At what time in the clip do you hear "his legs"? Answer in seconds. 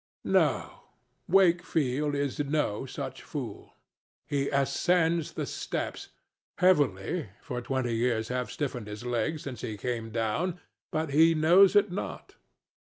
8.87-9.43